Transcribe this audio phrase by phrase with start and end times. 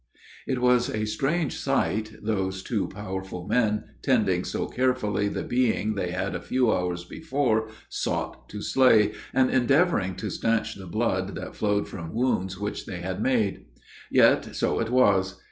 [0.47, 6.09] It was a strange sight, those two powerful men tending so carefully the being they
[6.09, 11.55] had a few hours before sought to slay, and endeavoring to stanch the blood that
[11.55, 13.67] flowed from wounds which they had made!
[14.09, 15.39] Yet so it was.